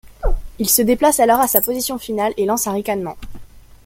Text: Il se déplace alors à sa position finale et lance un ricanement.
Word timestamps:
Il 0.57 0.67
se 0.67 0.81
déplace 0.81 1.19
alors 1.19 1.39
à 1.39 1.47
sa 1.47 1.61
position 1.61 1.99
finale 1.99 2.33
et 2.37 2.45
lance 2.47 2.65
un 2.65 2.71
ricanement. 2.71 3.17